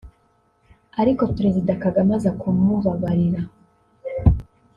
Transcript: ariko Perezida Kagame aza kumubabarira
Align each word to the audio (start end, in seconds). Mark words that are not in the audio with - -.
ariko 1.01 1.23
Perezida 1.35 1.71
Kagame 1.83 2.11
aza 2.17 2.31
kumubabarira 2.39 3.41